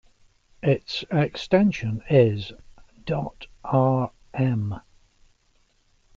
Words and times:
Its 0.63 1.05
extension 1.11 2.01
is 2.09 2.51
".rm". 3.07 4.81